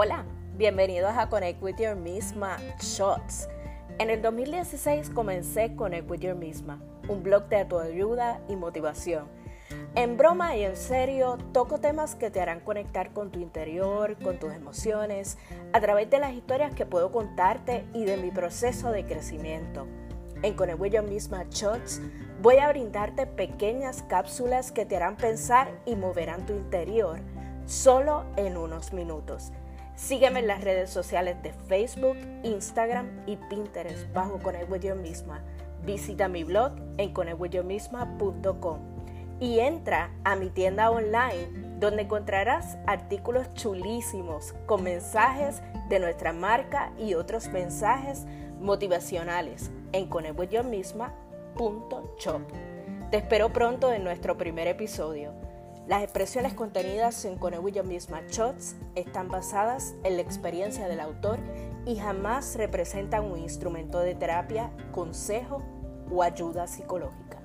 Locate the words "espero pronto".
53.16-53.92